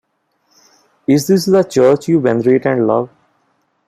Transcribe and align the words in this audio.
Is 1.05 1.27
this 1.27 1.45
the 1.45 1.61
Church 1.61 2.07
you 2.07 2.19
venerate 2.19 2.65
and 2.65 2.87
love? 2.87 3.11